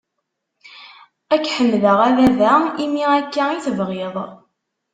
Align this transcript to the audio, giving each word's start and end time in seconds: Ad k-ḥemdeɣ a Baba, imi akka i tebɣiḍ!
Ad 1.33 1.41
k-ḥemdeɣ 1.43 1.97
a 2.07 2.09
Baba, 2.17 2.53
imi 2.83 3.05
akka 3.19 3.43
i 3.51 3.59
tebɣiḍ! 3.65 4.15